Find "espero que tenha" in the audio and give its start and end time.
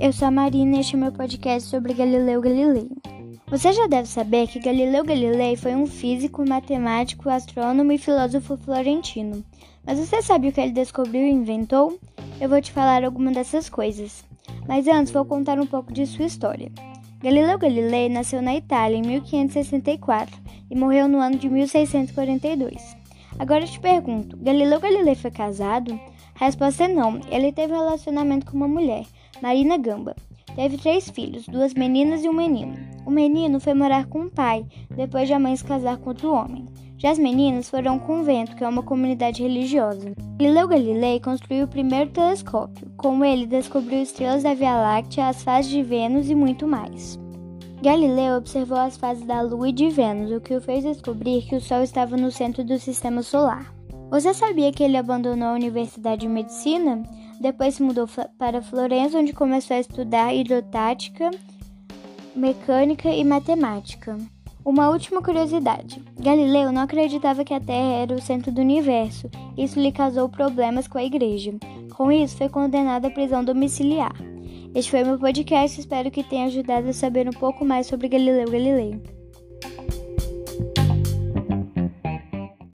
75.80-76.46